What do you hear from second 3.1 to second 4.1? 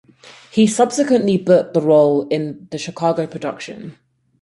production.